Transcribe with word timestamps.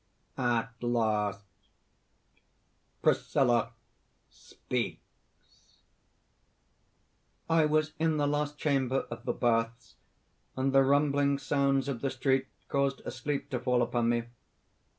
At 0.39 0.79
last_) 0.79 1.41
PRISCILLA 3.03 3.71
(speaks:) 4.31 4.99
"I 7.47 7.65
was 7.67 7.91
in 7.99 8.17
the 8.17 8.25
last 8.25 8.57
chamber 8.57 9.05
of 9.11 9.25
the 9.25 9.33
baths; 9.33 9.97
and 10.57 10.73
the 10.73 10.81
rumbling 10.81 11.37
sounds 11.37 11.87
of 11.87 12.01
the 12.01 12.09
street 12.09 12.47
caused 12.67 13.01
a 13.05 13.11
sleep 13.11 13.51
to 13.51 13.59
fall 13.59 13.83
upon 13.83 14.09
me. 14.09 14.23